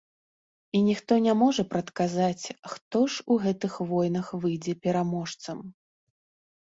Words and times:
І 0.77 0.79
ніхто 0.85 1.13
не 1.25 1.33
можа 1.41 1.65
прадказаць, 1.73 2.45
хто 2.73 3.03
ж 3.17 3.29
у 3.35 3.39
гэтых 3.47 3.77
войнах 3.93 4.27
выйдзе 4.47 4.73
пераможцам. 4.87 5.57